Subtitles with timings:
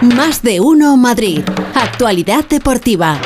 [0.00, 1.42] Más de uno Madrid.
[1.74, 3.18] Actualidad deportiva.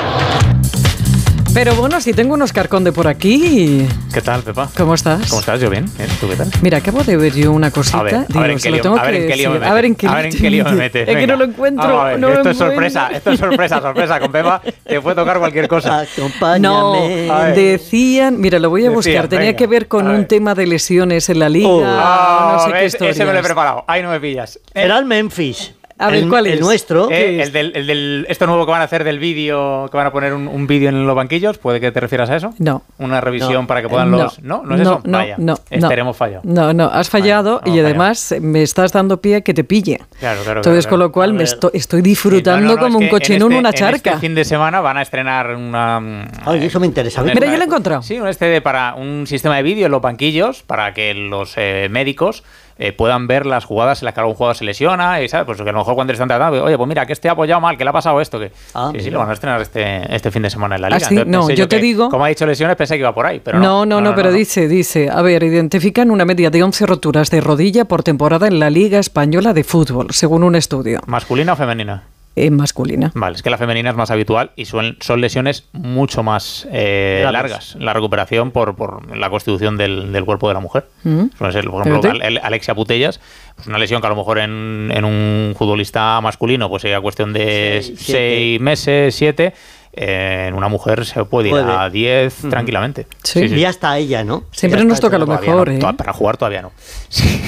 [1.53, 3.87] Pero bueno, si tengo unos carconde por aquí.
[4.11, 4.71] ¿Qué tal, Pepa?
[4.75, 5.29] ¿Cómo estás?
[5.29, 5.61] ¿Cómo estás?
[5.61, 5.85] Yo bien.
[6.19, 6.49] ¿Tú qué tal?
[6.63, 7.99] Mira, acabo de ver yo una cosita.
[7.99, 9.69] A ver, a ver, en, qué lío, a ver en qué lío me mete.
[9.69, 11.03] A ver en qué, qué lío me mete.
[11.03, 12.01] Es que no lo encuentro.
[12.01, 14.19] A ver, no esto lo es sorpresa, esto es sorpresa, sorpresa.
[14.19, 16.01] Con Pepa te puede tocar cualquier cosa.
[16.17, 17.27] Acompáñame.
[17.27, 19.13] No, decían, mira, lo voy a buscar.
[19.13, 21.69] Decían, Tenía venga, que ver con un tema de lesiones en la liga.
[21.69, 21.85] Oh.
[21.85, 23.85] Ah, no sé qué ves, ese me lo he preparado.
[23.87, 24.59] Ahí no me pillas.
[24.73, 25.75] Era el Memphis.
[26.03, 26.61] A ver, el, ¿cuál el es?
[26.61, 27.11] nuestro.
[27.11, 30.07] eh, el, del, el del esto nuevo que van a hacer del vídeo, que van
[30.07, 32.55] a poner un, un vídeo en los banquillos, ¿puede que te refieras a eso?
[32.59, 32.83] No.
[32.99, 33.67] Una revisión No.
[33.67, 34.43] para que puedan No, los...
[34.43, 34.63] ¿No?
[34.65, 35.01] ¿No es eso?
[35.05, 36.19] no, Vaya, no, estaremos no.
[36.19, 36.43] fallado.
[36.45, 40.01] No, no, has fallado y además me estás dando pie a que te pille.
[40.21, 42.95] Claro, claro, Entonces, claro, con lo cual me estoy disfrutando no, no, no, como es
[42.95, 44.11] un que en cochinón este- una en charca.
[44.11, 46.27] este fin de semana van a estrenar una...
[46.45, 47.23] Ay, eso me interesa.
[47.23, 48.03] un- Mira, ya lo he encontrado.
[48.03, 51.55] Sí, un este de- para un sistema de vídeo en los banquillos para que los
[51.57, 52.43] eh, médicos
[52.79, 55.59] eh, puedan ver las jugadas en las que algún jugador se lesiona y sabes, pues
[55.61, 57.77] que a lo mejor cuando están tratando, oye, pues mira, que este ha apoyado mal,
[57.77, 60.31] que le ha pasado esto, que Ah, sí, sí, lo van a estrenar este, este
[60.31, 61.09] fin de semana en la Ah, liga.
[61.09, 63.27] sí, Entonces, no, yo te que, digo- Como ha dicho lesiones, pensé que iba por
[63.27, 66.87] ahí, pero no, no, no, pero dice, dice, a ver, identifican una media de 11
[66.87, 71.53] roturas de rodilla por temporada en la Liga Española de Fútbol, según un estudio, ¿Masculina
[71.53, 72.03] o femenina?
[72.35, 73.13] eh, masculina.
[73.15, 77.27] Vale, es que la femenina es más habitual y son, son lesiones mucho más eh,
[77.31, 77.77] largas.
[77.79, 80.87] La recuperación por, por la constitución del, del, cuerpo de la mujer.
[81.05, 81.25] Mm.
[81.37, 83.21] Suele ser, por ejemplo, Alexia Putellas,
[83.55, 87.33] pues una lesión que a lo mejor en, en un futbolista masculino pues sería cuestión
[87.33, 89.53] de 6 meses, 7
[89.95, 91.71] en una mujer se puede ir Puede.
[91.73, 93.07] a 10 tranquilamente.
[93.23, 93.41] Sí.
[93.45, 94.45] Y ya está ella, ¿no?
[94.51, 95.95] Siempre Ya nos toca lo mejor, no, ¿eh?
[95.95, 96.73] Para jugar todavía no.
[97.09, 97.43] Sí.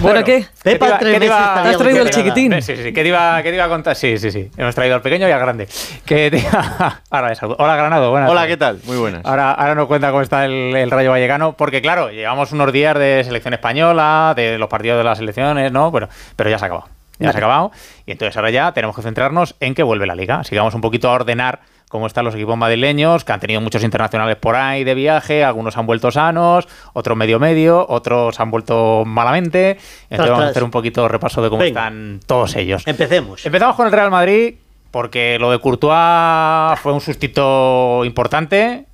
[0.00, 0.46] ¿Bueno qué?
[0.62, 2.52] Pepa, ¿qué te iba- te iba- meses estaría ¿Te has traído el chiquitín?
[2.62, 2.92] Sí, sí, sí.
[2.92, 3.96] ¿Qué te, iba, qué te iba a contar?
[3.96, 4.50] Sí, sí, sí.
[4.56, 5.68] Hemos traído al pequeño y al grande.
[6.04, 7.56] ¿Qué te iba- Ahora es algo.
[7.58, 8.10] Hola, Granado.
[8.10, 8.46] Buenas Hola.
[8.46, 8.80] ¿qué tal?
[8.84, 9.24] Muy buenas.
[9.24, 12.96] Ahora, ahora nos cuenta cómo está el, el Rayo Vallecano, porque claro, llevamos unos días
[12.98, 15.90] de selección española, de los partidos de las selecciones, ¿no?
[15.92, 16.88] Pero, pero ya se ha acabado.
[17.18, 17.72] Ya se ha acabado.
[18.04, 20.42] Y entonces ahora ya tenemos que centrarnos en que vuelve la liga.
[20.52, 24.36] Vamos un poquito a ordenar cómo están los equipos madrileños, que han tenido muchos internacionales
[24.36, 29.70] por ahí de viaje, algunos han vuelto sanos, otros medio medio, otros han vuelto malamente.
[29.70, 31.82] Entonces Tras, vamos a hacer un poquito repaso de cómo Venga.
[31.82, 32.86] están todos ellos.
[32.86, 33.46] Empecemos.
[33.46, 34.56] Empezamos con el Real Madrid,
[34.90, 38.86] porque lo de Courtois fue un sustito importante,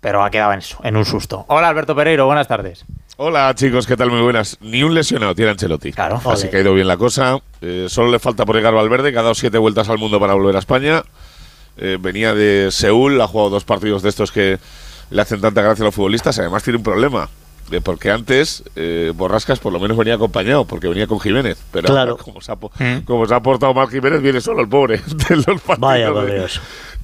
[0.00, 1.44] pero ha quedado en eso, en un susto.
[1.48, 2.84] Hola Alberto Pereiro, buenas tardes.
[3.16, 4.10] Hola chicos, ¿qué tal?
[4.10, 4.58] Muy buenas.
[4.60, 5.92] Ni un lesionado tiene Ancelotti.
[5.92, 6.16] Claro.
[6.24, 6.50] Así Ole.
[6.50, 7.38] que ha ido bien la cosa.
[7.60, 10.34] Eh, solo le falta por llegar Valverde, que ha dado siete vueltas al mundo para
[10.34, 11.02] volver a España.
[11.76, 14.58] Eh, venía de Seúl, ha jugado dos partidos de estos que
[15.10, 16.38] le hacen tanta gracia a los futbolistas.
[16.40, 17.28] Además tiene un problema.
[17.70, 21.56] eh, porque antes eh, Borrascas por lo menos venía acompañado, porque venía con Jiménez.
[21.72, 22.10] Pero Claro.
[22.12, 23.04] ahora, como, se ha, Mm.
[23.06, 24.98] como se ha portado mal Jiménez, viene solo el pobre
[25.28, 26.48] de los partidos Vaya, de-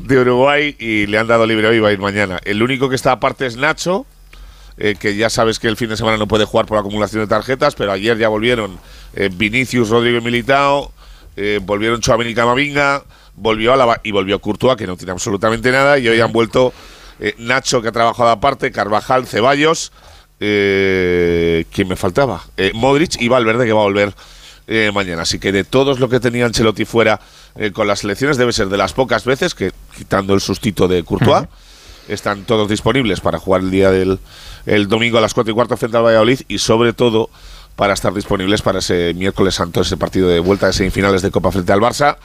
[0.00, 2.38] de Uruguay y le han dado libre hoy, va a ir mañana.
[2.44, 4.04] El único que está aparte es Nacho,
[4.78, 7.28] eh, que ya sabes que el fin de semana no puede jugar por acumulación de
[7.28, 8.78] tarjetas, pero ayer ya volvieron
[9.14, 10.92] eh, Vinicius, Rodrigo Militao,
[11.36, 13.02] eh, volvieron Chouameni y Camavinga,
[13.34, 16.72] volvió Álava y volvió Courtois, que no tiene absolutamente nada, y hoy han vuelto
[17.18, 19.92] eh, Nacho, que ha trabajado aparte, Carvajal, Ceballos,
[20.38, 22.42] ¿quién me faltaba?
[22.72, 24.14] Modric y Valverde, que va a volver
[24.66, 25.22] eh, mañana.
[25.22, 27.20] Así que de todos lo que tenía Ancelotti fuera
[27.74, 31.46] con las selecciones, debe ser de las pocas veces que, quitando el sustito de Courtois,
[32.08, 34.18] están todos disponibles para jugar el día del
[34.66, 37.30] el domingo a las 4 y cuarto frente al Valladolid y sobre todo
[37.76, 41.50] para estar disponibles para ese miércoles santo, ese partido de vuelta de semifinales de Copa
[41.50, 42.18] frente al Barça,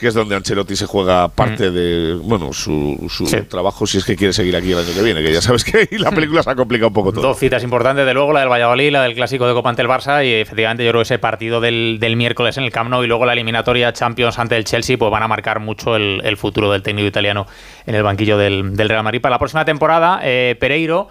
[0.00, 3.36] que es donde Ancelotti se juega parte de bueno su, su Sí.
[3.42, 5.86] trabajo si es que quiere seguir aquí el año que viene, que ya sabes que
[5.98, 7.22] la película se ha complicado un poco todo.
[7.22, 9.88] Dos citas importantes, de luego la del Valladolid, la del clásico de Copa ante el
[9.88, 13.04] Barça y efectivamente yo creo que ese partido del, del miércoles en el Camp Nou
[13.04, 16.36] y luego la eliminatoria Champions ante el Chelsea pues van a marcar mucho el, el
[16.38, 17.46] futuro del técnico italiano
[17.86, 19.20] en el banquillo del, del Real Madrid.
[19.20, 21.08] Para la próxima temporada, eh, Pereiro,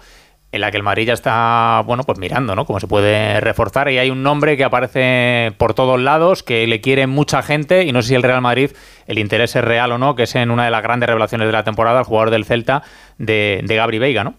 [0.52, 2.66] en la que el Madrid ya está, bueno, pues mirando, ¿no?
[2.66, 6.80] Cómo se puede reforzar y hay un nombre que aparece por todos lados, que le
[6.80, 8.70] quiere mucha gente y no sé si el Real Madrid,
[9.06, 11.52] el interés es real o no, que es en una de las grandes revelaciones de
[11.52, 12.82] la temporada, el jugador del Celta
[13.18, 14.34] de, de Gabri Veiga, ¿no?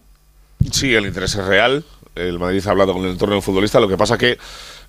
[0.70, 1.82] Sí, el interés es real.
[2.14, 3.80] El Madrid ha hablado con el entorno del futbolista.
[3.80, 4.36] Lo que pasa que,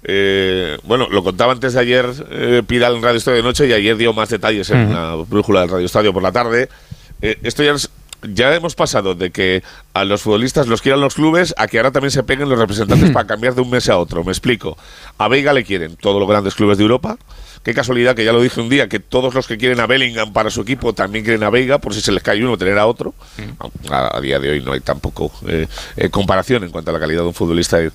[0.03, 3.71] eh, bueno, lo contaba antes de ayer eh, Pidal en Radio Estadio de Noche y
[3.73, 4.93] ayer dio más detalles en Ujú.
[4.93, 6.67] la brújula del Radio Estadio por la tarde.
[7.21, 7.89] Eh, esto ya es-
[8.25, 9.63] ya hemos pasado de que
[9.93, 13.11] a los futbolistas los quieran los clubes a que ahora también se peguen los representantes
[13.13, 14.23] para cambiar de un mes a otro.
[14.23, 14.77] Me explico.
[15.17, 17.17] A Veiga le quieren todos los grandes clubes de Europa.
[17.63, 20.33] Qué casualidad que ya lo dije un día, que todos los que quieren a Bellingham
[20.33, 22.87] para su equipo también quieren a Veiga, por si se les cae uno, tener a
[22.87, 23.13] otro.
[23.89, 26.99] A, a día de hoy no hay tampoco eh, eh, comparación en cuanto a la
[26.99, 27.87] calidad de un futbolista y,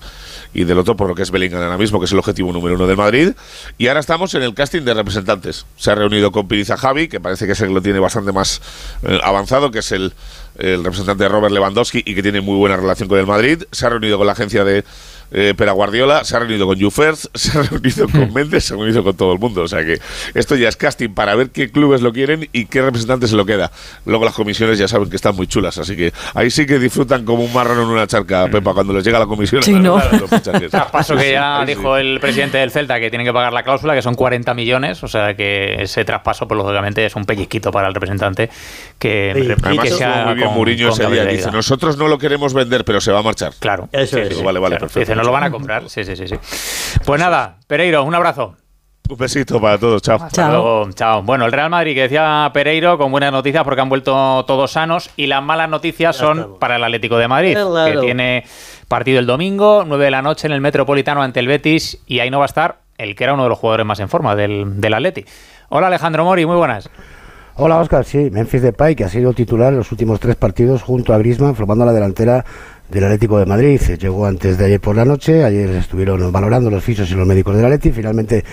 [0.55, 2.75] y del otro, por lo que es Bellingham ahora mismo, que es el objetivo número
[2.75, 3.33] uno del Madrid.
[3.77, 5.67] Y ahora estamos en el casting de representantes.
[5.77, 8.31] Se ha reunido con Piriza Javi, que parece que es el que lo tiene bastante
[8.31, 8.61] más
[9.03, 10.13] eh, avanzado, que es el,
[10.59, 13.63] el representante de Robert Lewandowski y que tiene muy buena relación con el Madrid.
[13.71, 14.83] Se ha reunido con la agencia de
[15.31, 18.73] eh, pero a Guardiola se ha reunido con Jufers, se ha reunido con Méndez, se
[18.73, 19.61] ha reunido con todo el mundo.
[19.61, 19.99] O sea que
[20.33, 23.45] esto ya es casting para ver qué clubes lo quieren y qué representante se lo
[23.45, 23.71] queda.
[24.05, 27.25] Luego las comisiones ya saben que están muy chulas, así que ahí sí que disfrutan
[27.25, 29.61] como un marrón en una charca, Pepa, cuando les llega la comisión.
[29.63, 29.99] Sí, ¿no?
[30.71, 34.01] Traspaso que ya dijo el presidente del Celta que tiene que pagar la cláusula, que
[34.01, 37.93] son 40 millones, o sea que ese traspaso, pues lógicamente es un pellizquito para el
[37.93, 38.49] representante
[38.97, 41.25] que, que sea muy bien con- Mourinho con ese día.
[41.25, 43.53] Dice, nosotros no lo queremos vender, pero se va a marchar.
[43.59, 43.89] Claro.
[43.91, 44.29] Eso Sí, es.
[44.29, 44.43] sí, sí.
[44.43, 44.87] Vale, vale, Claro.
[44.87, 44.99] perfecto.
[44.99, 45.89] Dice, no lo van a comprar.
[45.89, 46.35] Sí, sí, sí, sí.
[47.05, 48.55] Pues nada, Pereiro, un abrazo.
[49.09, 50.17] Un besito para todos, chao.
[50.17, 50.51] Hasta Chao.
[50.51, 51.23] luego, chao.
[51.23, 55.09] Bueno, el Real Madrid que decía Pereiro con buenas noticias porque han vuelto todos sanos
[55.17, 57.57] y las malas noticias son para el Atlético de Madrid,
[57.91, 58.43] que tiene
[58.87, 62.29] partido el domingo, 9 de la noche en el Metropolitano ante el Betis y ahí
[62.29, 64.79] no va a estar el que era uno de los jugadores más en forma del,
[64.79, 65.25] del Atleti.
[65.69, 66.87] Hola Alejandro Mori, muy buenas.
[67.61, 71.13] Hola Oscar, sí, Memphis Depay que ha sido titular en los últimos tres partidos junto
[71.13, 72.45] a Griezmann formando la delantera
[72.87, 73.81] del Atlético de Madrid.
[73.99, 77.57] Llegó antes de ayer por la noche, ayer estuvieron valorando los fisios y los médicos
[77.57, 78.45] del Atleti, finalmente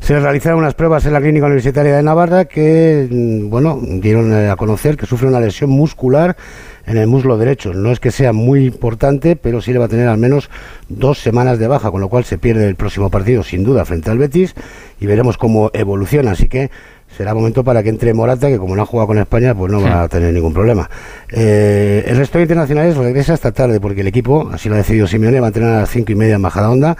[0.00, 4.50] se realizaron unas pruebas en la clínica universitaria de Navarra que, mm, bueno, dieron eh,
[4.50, 6.36] a conocer que sufre una lesión muscular
[6.84, 7.72] en el muslo derecho.
[7.74, 10.50] No es que sea muy importante, pero sí le va a tener al menos
[10.88, 14.10] dos semanas de baja, con lo cual se pierde el próximo partido sin duda frente
[14.10, 14.54] al Betis
[14.98, 16.32] y veremos cómo evoluciona.
[16.32, 16.70] Así que
[17.16, 19.80] será momento para que entre Morata, que como no ha jugado con España, pues no
[19.80, 20.88] va a tener ningún problema.
[21.32, 25.06] Eh, el resto de internacionales regresa esta tarde porque el equipo, así lo ha decidido
[25.06, 26.96] Simeone, va a entrenar a las cinco y media en Majadahonda.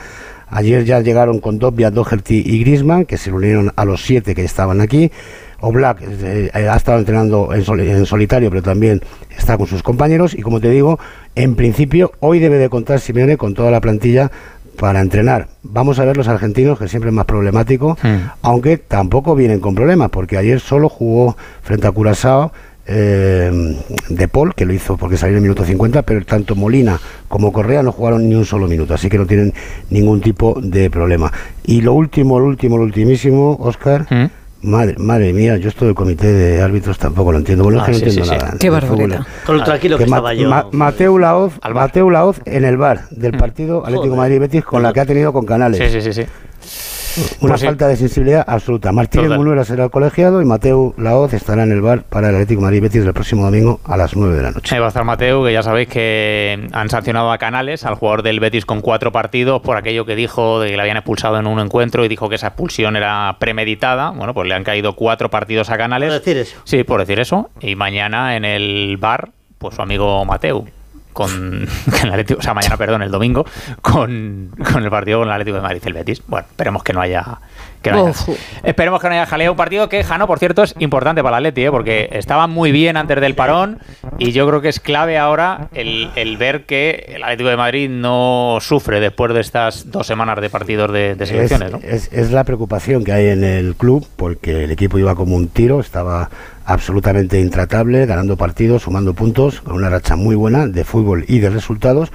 [0.50, 4.44] Ayer ya llegaron con Dobia, Doherty y Griezmann, que se unieron a los siete que
[4.44, 5.12] estaban aquí.
[5.60, 9.02] Oblak eh, ha estado entrenando en, soli- en solitario, pero también
[9.36, 10.32] está con sus compañeros.
[10.32, 10.98] Y como te digo,
[11.34, 14.30] en principio, hoy debe de contar Simeone con toda la plantilla
[14.78, 15.48] para entrenar.
[15.62, 18.30] Vamos a ver los argentinos, que siempre es más problemático, Hmm.
[18.42, 22.52] aunque tampoco vienen con problemas, porque ayer solo jugó frente a Curazao
[22.90, 23.50] eh,
[24.08, 26.98] De Paul, que lo hizo porque salió en el minuto 50, pero tanto Molina
[27.28, 29.52] como Correa no jugaron ni un solo minuto, así que no tienen
[29.90, 31.30] ningún tipo de problema.
[31.64, 34.30] Y lo último, lo último, lo ultimísimo, Oscar, ¿Mm?
[34.62, 37.86] Madre, madre mía, yo esto del comité de árbitros tampoco lo entiendo, bueno, Ah, es
[37.86, 38.44] que no sí, entiendo sí, sí.
[38.44, 38.56] nada.
[38.58, 39.20] Qué barbaridad.
[39.46, 40.48] Con lo tranquilo que, Que Ma- estaba yo.
[40.50, 41.54] Ma- Mateu Laoz.
[41.72, 43.38] Mateu Laoz en el bar del Mm.
[43.38, 44.16] partido Atlético Joder.
[44.18, 45.78] Madrid Betis con la que ha tenido con Canales.
[45.78, 46.28] Sí, sí, sí, sí.
[47.40, 47.66] Una Pues sí.
[47.66, 48.92] falta de sensibilidad absoluta.
[48.92, 49.30] Martínez.
[49.30, 52.82] Munuera será el colegiado y Mateu Laoz estará en el bar para el Atlético Madrid
[52.82, 54.74] Betis el próximo domingo a las 9 de la noche.
[54.74, 58.22] Ahí va a estar Mateu, que ya sabéis que han sancionado a Canales, al jugador
[58.22, 61.46] del Betis con cuatro partidos, por aquello que dijo de que le habían expulsado en
[61.46, 64.10] un encuentro y dijo que esa expulsión era premeditada.
[64.10, 66.08] Bueno, pues le han caído cuatro partidos a Canales.
[66.08, 66.56] ¿Puedo decir eso?
[66.64, 67.50] Sí, por decir eso.
[67.60, 70.66] Y mañana en el bar, pues su amigo Mateu.
[71.24, 71.66] Con,
[72.02, 73.44] el Atlético, o sea, mañana, perdón, el domingo,
[73.82, 76.22] con, con el partido con el Atlético de Madrid y el Betis.
[76.26, 77.40] Bueno, esperemos que no haya.
[77.82, 78.12] Que no
[78.64, 79.52] esperemos que no haya jaleo.
[79.52, 81.70] Un partido que, Jano, por cierto, es importante para el Atleti, ¿eh?
[81.70, 83.78] porque estaba muy bien antes del parón
[84.18, 87.88] y yo creo que es clave ahora el, el ver que el Atlético de Madrid
[87.88, 91.78] no sufre después de estas dos semanas de partidos de, de Es, selecciones, ¿no?
[91.82, 95.48] es- es la preocupación que hay en el club porque el equipo iba como un
[95.48, 96.30] tiro, estaba
[96.64, 101.50] absolutamente intratable, ganando partidos, sumando puntos, con una racha muy buena de fútbol y de
[101.50, 102.10] resultados.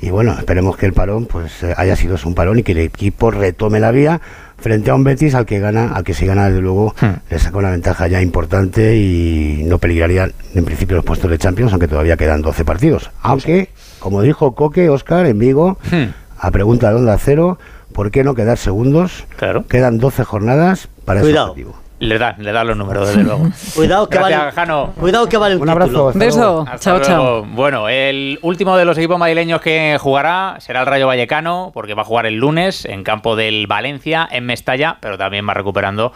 [0.00, 2.78] Y bueno, esperemos que el parón pues eh, haya sido un parón y que el
[2.78, 4.20] equipo retome la vía
[4.58, 7.20] frente a un Betis al que gana, al que si gana desde luego Hmm.
[7.30, 11.72] le saca una ventaja ya importante y no peligraría en principio los puestos de Champions,
[11.72, 13.10] aunque todavía quedan 12 partidos.
[13.22, 13.68] Aunque,
[13.98, 16.12] como dijo Coque, Oscar, en Vigo, Hmm.
[16.38, 17.58] a pregunta de Onda Cero,
[17.92, 19.24] ¿por qué no quedar segundos?
[19.36, 19.66] Claro.
[19.66, 21.46] Quedan 12 jornadas para Cuidado.
[21.46, 21.83] ese objetivo.
[22.00, 23.48] Le dan, le dan los números, desde luego.
[23.74, 24.52] Cuidado que Gracias, vale.
[24.52, 24.92] Jano.
[24.98, 25.88] Cuidado que vale un, Un abrazo.
[25.90, 26.08] título.
[26.10, 26.38] Hasta Beso.
[26.38, 26.60] luego.
[26.62, 27.22] Hasta Chao, chao.
[27.22, 27.46] luego.
[27.54, 32.02] Bueno, el último de los equipos madrileños que jugará será el Rayo Vallecano, porque va
[32.02, 36.12] a jugar el lunes en campo del Valencia, en Mestalla, pero también va recuperando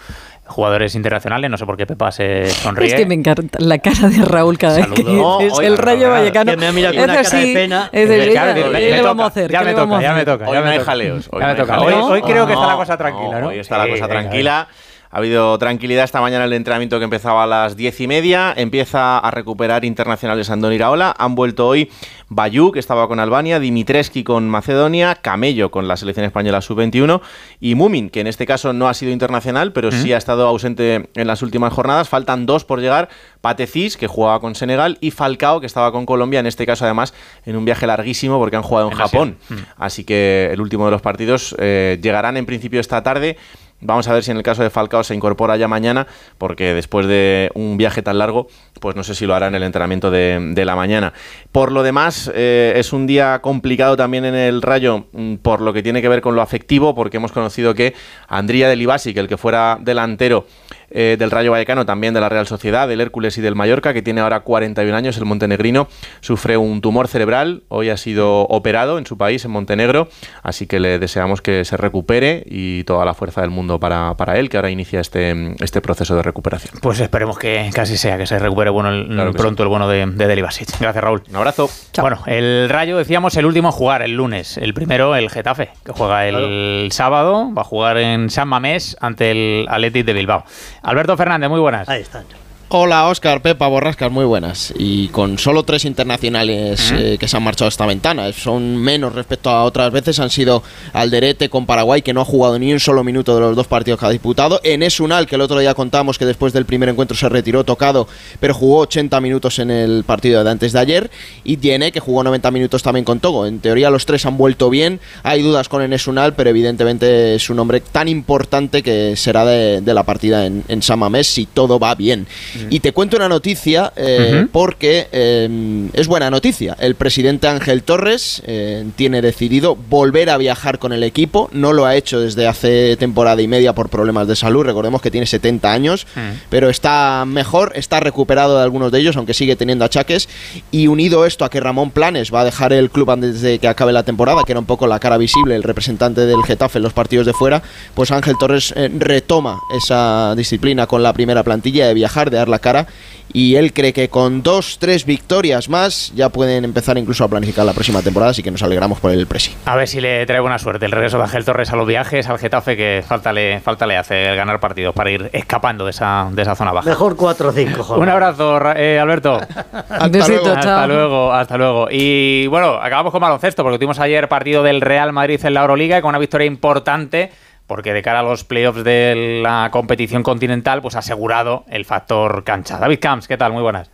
[0.47, 1.49] jugadores internacionales.
[1.51, 2.89] No sé por qué Pepa se sonríe.
[2.89, 5.39] Es que me encanta la cara de Raúl cada vez que Saludo.
[5.39, 6.51] dices Oye, el Rayo no, Vallecano.
[6.53, 7.89] que me ha mirado con Es una cara de así, pena.
[7.93, 9.51] es de- Claro, ¿qué me- me le vamos a hacer?
[9.51, 10.49] Ya ¿Qué me toca, ya me toca.
[10.49, 10.91] Hoy ya no me hay toca.
[10.91, 11.81] jaleos, hoy Ya me no hay toca.
[11.81, 12.11] Hoy, jaleos.
[12.11, 13.49] hoy creo que está la cosa tranquila, ¿no?
[13.49, 14.69] Hoy está la Sí, cosa venga, tranquila.
[15.11, 18.53] Ha habido tranquilidad esta mañana en el entrenamiento que empezaba a las diez y media.
[18.55, 21.15] Empieza a recuperar internacionales Andón Iraola.
[21.19, 21.91] Han vuelto hoy
[22.29, 27.23] Bayú, que estaba con Albania, Dimitreski con Macedonia, Camello con la selección española sub-21
[27.59, 31.09] y Mumin, que en este caso no ha sido internacional, pero sí ha estado ausente
[31.15, 32.11] en las últimas jornadas.
[32.11, 33.09] Faltan dos por llegar.
[33.41, 37.15] Patecis, que jugaba con Senegal, y Falcao, que estaba con Colombia, en este caso además
[37.47, 38.99] en un viaje larguísimo porque han jugado en.
[38.99, 39.39] Japón.
[39.77, 43.37] Así que el último de los partidos eh, llegarán en principio esta tarde.
[43.81, 47.07] Vamos a ver si en el caso de Falcao se incorpora ya mañana, porque después
[47.07, 48.49] de un viaje tan largo,
[48.81, 51.13] pues no sé si lo hará en el entrenamiento de, la mañana.
[51.53, 55.73] Por lo demás, eh, es un día complicado también en el Rayo, mm, por lo
[55.73, 57.95] que tiene que ver con lo afectivo, porque hemos conocido que
[58.27, 60.47] Andría del Ibasi, que el que fuera delantero,
[60.91, 64.03] eh, del Rayo Vallecano, también de la Real Sociedad, del Hércules y del Mallorca, que
[64.03, 65.89] tiene ahora 41 años, el montenegrino,
[66.21, 70.09] sufre un tumor cerebral, hoy ha sido operado en su país, en Montenegro,
[70.43, 74.39] así que le deseamos que se recupere y toda la fuerza del mundo para, para
[74.39, 76.75] él, que ahora inicia este, este proceso de recuperación.
[76.83, 80.07] Pues esperemos que casi sea, que se recupere bueno el- Claro pronto el bueno de,
[80.07, 80.69] de Deli Basic.
[80.81, 81.23] Gracias, Raúl.
[81.29, 81.69] Un abrazo.
[82.01, 84.57] Bueno, el Rayo, decíamos, el último a jugar el lunes.
[84.59, 87.53] El primero, el Getafe, que juega el sábado.
[87.57, 90.45] Va a jugar en San Mamés ante el Athletic de Bilbao.
[90.83, 91.89] Alberto Fernández, muy buenas.
[91.89, 92.25] Ahí está.
[92.71, 94.75] Hola Oscar, Pepa, Borrascas, muy buenas.
[94.77, 99.49] Y con solo tres internacionales eh, que se han marchado esta ventana, son menos respecto
[99.49, 103.03] a otras veces, han sido Alderete con Paraguay, que no ha jugado ni un solo
[103.03, 104.61] minuto de los dos partidos que ha disputado.
[104.65, 108.07] Enes Unal, que el otro día contamos que después del primer encuentro se retiró tocado,
[108.39, 111.11] pero jugó 80 minutos en el partido de antes de ayer.
[111.45, 113.47] Y Tiene, que jugó 90 minutos también con Togo.
[113.47, 115.01] En teoría los tres han vuelto bien.
[115.23, 119.81] Hay dudas con Enes Unal, pero evidentemente es un hombre tan importante que será de,
[119.81, 122.27] de la partida en, en San Mamés si todo va bien.
[122.71, 126.77] Y te cuento una noticia eh, porque eh, es buena noticia.
[126.79, 131.49] El presidente Ángel Torres eh, tiene decidido volver a viajar con el equipo.
[131.53, 134.65] No lo ha hecho desde hace temporada y media por problemas de salud.
[134.65, 136.07] Recordemos que tiene 70 años,
[136.51, 140.29] pero está mejor, está recuperado de algunos de ellos, aunque sigue teniendo achaques.
[140.71, 143.69] Y unido esto a que Ramón Planes va a dejar el club antes de que
[143.69, 146.85] acabe la temporada, que era un poco la cara visible, el representante del Getafe en
[146.85, 147.63] los partidos de fuera,
[147.95, 152.48] pues Ángel Torres eh, retoma esa disciplina con la primera plantilla de viajar, de dar
[152.49, 152.87] la cara.
[153.31, 157.67] Y él cree que con dos, tres victorias más ya pueden empezar incluso a planificar
[157.67, 159.53] la próxima temporada, así que nos alegramos por el Presi.
[159.67, 162.27] A ver si le trae buena suerte el regreso de Ángel Torres a los viajes,
[162.27, 165.91] al Getafe, que falta le, falta le hace el ganar partidos para ir escapando de
[165.91, 166.89] esa, de esa zona baja.
[166.89, 169.39] Mejor 4 o 5, Un abrazo, Ra- eh, Alberto.
[169.91, 170.57] Hasta Besito, luego.
[170.57, 171.89] Hasta luego, hasta luego.
[171.91, 175.99] Y bueno, acabamos con baloncesto, porque tuvimos ayer partido del Real Madrid en la Euroliga
[175.99, 177.31] y con una victoria importante,
[177.69, 182.43] porque de cara a los playoffs de la competición continental, pues ha asegurado el factor
[182.43, 182.79] cancha.
[182.79, 183.53] David Camps, ¿qué tal?
[183.53, 183.91] Muy buenas.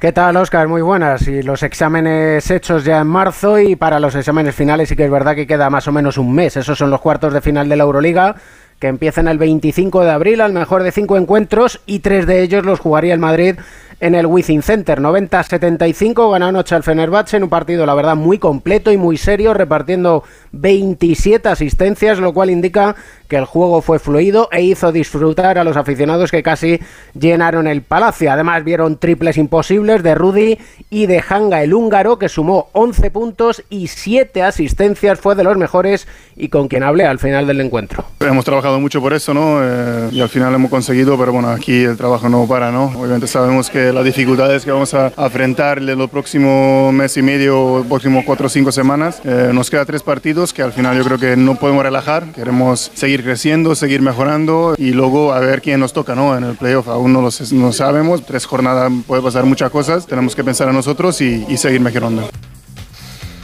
[0.00, 0.68] ¿Qué tal, Oscar?
[0.68, 1.28] Muy buenas.
[1.28, 5.10] Y los exámenes hechos ya en marzo y para los exámenes finales sí que es
[5.10, 6.56] verdad que queda más o menos un mes.
[6.56, 8.36] Esos son los cuartos de final de la Euroliga
[8.78, 12.64] que empiezan el 25 de abril al mejor de cinco encuentros y tres de ellos
[12.64, 13.56] los jugaría el Madrid
[14.00, 15.00] en el Wizzing Center.
[15.00, 19.54] 90-75 ganó anoche al Fenerbahce en un partido, la verdad, muy completo y muy serio,
[19.54, 22.96] repartiendo 27 asistencias, lo cual indica
[23.28, 26.80] que el juego fue fluido e hizo disfrutar a los aficionados que casi
[27.18, 28.32] llenaron el palacio.
[28.32, 30.58] Además, vieron triples imposibles de Rudy
[30.90, 35.56] y de Hanga, el húngaro, que sumó 11 puntos y 7 asistencias, fue de los
[35.56, 38.04] mejores y con quien hablé al final del encuentro.
[38.20, 39.58] Hemos trabajado mucho por eso, ¿no?
[39.62, 42.86] Eh, y al final hemos conseguido, pero bueno, aquí el trabajo no para, ¿no?
[42.96, 47.84] Obviamente sabemos que las dificultades que vamos a afrontar en los próximos mes y medio,
[47.88, 51.18] próximos cuatro o cinco semanas, eh, nos queda tres partidos que al final yo creo
[51.18, 55.92] que no podemos relajar, queremos seguir creciendo, seguir mejorando y luego a ver quién nos
[55.92, 56.36] toca, ¿no?
[56.36, 60.34] En el playoff, aún no lo no sabemos, tres jornadas puede pasar muchas cosas, tenemos
[60.34, 62.28] que pensar en nosotros y, y seguir mejorando.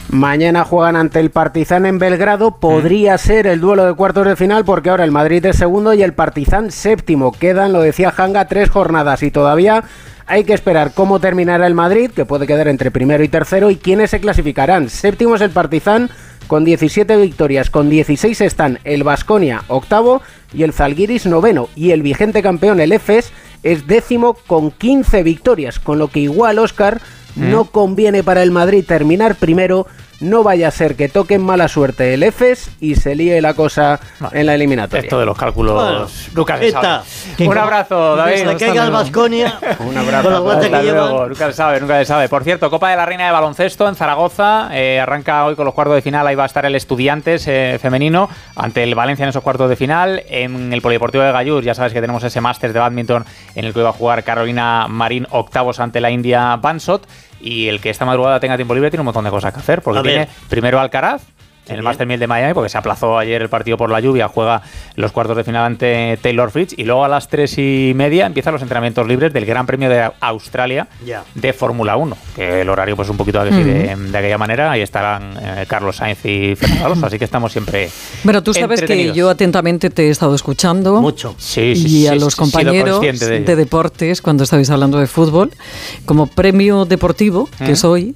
[0.09, 2.57] Mañana juegan ante el Partizan en Belgrado.
[2.57, 6.03] Podría ser el duelo de cuartos de final porque ahora el Madrid es segundo y
[6.03, 7.31] el Partizan séptimo.
[7.33, 9.83] Quedan, lo decía Hanga, tres jornadas y todavía
[10.27, 13.75] hay que esperar cómo terminará el Madrid, que puede quedar entre primero y tercero, y
[13.75, 14.89] quiénes se clasificarán.
[14.89, 16.09] Séptimo es el Partizan
[16.47, 20.21] con 17 victorias, con 16 están el Vasconia octavo
[20.53, 21.69] y el Zalgiris noveno.
[21.75, 23.31] Y el vigente campeón, el EFES,
[23.63, 27.01] es décimo con 15 victorias, con lo que igual, Oscar,
[27.35, 29.87] no conviene para el Madrid terminar primero.
[30.21, 33.99] No vaya a ser que toquen mala suerte el EFES y se líe la cosa
[34.19, 34.39] Vale.
[34.39, 35.03] en la eliminatoria.
[35.03, 37.03] Esto de los cálculos, Bueno, nunca se sabe.
[37.39, 38.31] Un abrazo, David.
[38.45, 40.43] Desde que haya el Vasconia, Un abrazo.
[40.43, 42.29] con la que luego, nunca se sabe, nunca se sabe.
[42.29, 44.69] Por cierto, Copa de la Reina de Baloncesto en Zaragoza.
[44.71, 46.25] eh, arranca hoy con los cuartos de final.
[46.27, 49.75] Ahí va a estar el Estudiantes eh, femenino ante el Valencia en esos cuartos de
[49.75, 50.23] final.
[50.29, 53.73] En el Polideportivo de Gallur, ya sabes que tenemos ese máster de badminton en el
[53.73, 57.05] que va a jugar Carolina Marín octavos ante la India Bansot.
[57.41, 59.81] Y el que esta madrugada tenga tiempo libre tiene un montón de cosas que hacer.
[59.81, 61.23] Porque tiene primero Alcaraz.
[61.67, 61.83] En el bien.
[61.85, 64.61] Master 1000 de Miami, porque se aplazó ayer el partido por la lluvia, juega
[64.95, 68.53] los cuartos de final ante Taylor Fritz y luego a las tres y media empiezan
[68.53, 70.87] los entrenamientos libres del Gran Premio de Australia
[71.33, 74.81] de Fórmula 1, que el horario pues un poquito así de, de aquella manera, ahí
[74.81, 77.89] estarán eh, Carlos Sainz y Fernando Alonso, así que estamos siempre
[78.23, 81.01] Bueno, tú sabes que yo atentamente te he estado escuchando.
[81.01, 81.35] Mucho.
[81.37, 85.51] Sí, sí, y sí, a sí, los compañeros de, deportes cuando estabais hablando de fútbol
[86.05, 88.15] como premio deportivo que soy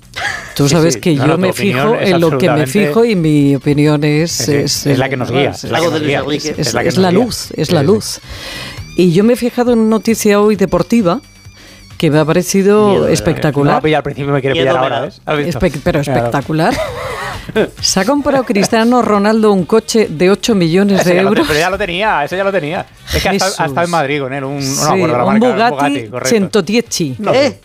[0.55, 0.99] tú sabes sí.
[0.99, 4.41] que No, yo no, me fijo en lo que me fijo y mi opinión es
[4.41, 6.19] Es, es- es la que nos guía, es la que nos guía.
[6.27, 8.19] Es, que luz es la luz
[8.95, 11.21] y yo me he fijado en una noticia hoy deportiva
[11.97, 15.01] que me ha parecido Miedo espectacular a pillar al principio me quiere Miedo pillar ahora.
[15.01, 15.21] ¿ves?
[15.55, 16.17] Espe- pero Claro.
[16.19, 16.73] espectacular
[17.81, 21.47] Se ha comprado Cristiano Ronaldo un coche de 8 millones Ese de lo euros.
[21.47, 22.85] pero ya lo tenía, ese ya lo tenía.
[23.11, 23.65] Es que ha estado, ha Jesús.
[23.71, 26.29] estado en Madrid con él, un, no Sí, acuerdo la un marca, Bugatti, correcto.
[26.29, 27.19] 110.
[27.19, 27.59] No sé.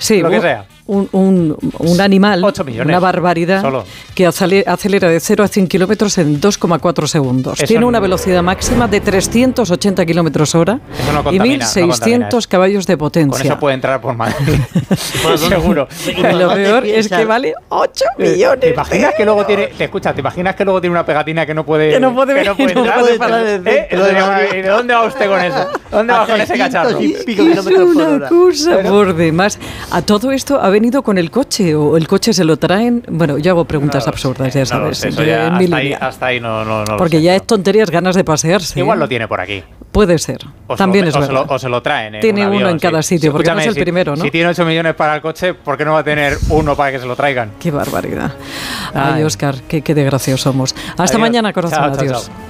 [0.00, 0.66] Sí, Lo que sea.
[0.92, 3.84] Un, un- un animal, 8 millones, una barbaridad, solo.
[4.12, 7.58] que acele- acelera de 0 a 100 kilómetros en 2,4 segundos.
[7.60, 10.80] Eso Tiene no- una velocidad máxima de 380 kilómetros hora
[11.12, 12.28] no y contamina, no 1.600 contamina.
[12.48, 13.38] caballos de potencia.
[13.38, 14.34] Con eso puede entrar por Madrid.
[15.36, 15.86] Seguro.
[16.32, 18.58] Lo peor es que vale 8 millones.
[18.60, 21.54] ¿Te imaginas que luego tiene, te escucha, te imaginas que luego tiene una pegatina que
[21.54, 22.98] no puede Que no puede que no puede no entrar?
[23.00, 23.58] puede parar ¿Eh?
[23.58, 24.48] desde dentro de Entonces, Madrid.
[24.58, 25.68] ¿y ¿De dónde va usted con eso?
[25.90, 27.02] ¿Dónde va A con ese 300 cacharro?
[27.02, 28.28] y pico Es una hora.
[28.28, 29.58] cosa por demás.
[29.90, 33.02] A todo esto ha venido con el coche o el coche se lo traen.
[33.08, 34.98] Bueno, yo hago preguntas No absurdas, sé, ya no sabes.
[34.98, 37.30] sé, eso yo ya en hasta, ahí, hasta ahí no, no, no Porque sé, ya
[37.32, 37.36] no.
[37.38, 38.78] es tonterías ganas de pasearse.
[38.78, 39.00] Igual ¿eh?
[39.00, 39.62] lo tiene por aquí.
[39.90, 40.38] Puede ser.
[40.68, 41.54] O se También lo, es o se lo- verdad.
[41.54, 42.14] o se lo traen.
[42.14, 43.16] en Tiene un uno avión, en cada sí.
[43.16, 44.22] sitio, porque no es el si- primero, ¿no?
[44.22, 46.92] Si tiene 8 millones para el coche, ¿por qué no va a tener uno para
[46.92, 47.50] que se lo traigan?
[47.58, 48.32] Qué barbaridad.
[48.94, 49.22] Ay, Ay.
[49.24, 50.74] Oscar, qué, qué desgraciados somos.
[50.90, 51.18] Hasta Adiós.
[51.20, 51.78] mañana, corazón.
[51.78, 52.26] Chao, chao, Adiós.
[52.26, 52.49] chao.